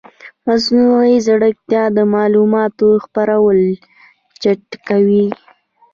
مصنوعي 0.45 1.15
ځیرکتیا 1.25 1.83
د 1.95 1.97
معلوماتو 2.13 2.87
خپرول 3.03 3.59
چټکوي. 4.41 5.25